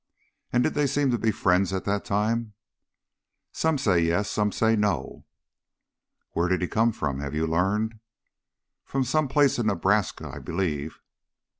"Humph! 0.01 0.49
And 0.53 0.63
did 0.63 0.73
they 0.73 0.87
seem 0.87 1.11
to 1.11 1.19
be 1.19 1.29
friends 1.29 1.71
at 1.73 1.85
that 1.85 2.03
time?" 2.03 2.55
"Some 3.51 3.77
say 3.77 3.99
Yes, 3.99 4.31
some 4.31 4.51
say 4.51 4.75
No." 4.75 5.25
"Where 6.31 6.47
did 6.49 6.63
he 6.63 6.67
come 6.67 6.91
from 6.91 7.19
have 7.19 7.35
you 7.35 7.45
learned?" 7.45 7.99
"From 8.83 9.03
some 9.03 9.27
place 9.27 9.59
in 9.59 9.67
Nebraska, 9.67 10.27
I 10.33 10.39
believe." 10.39 11.01